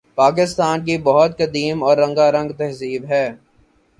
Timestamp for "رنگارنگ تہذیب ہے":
1.97-3.25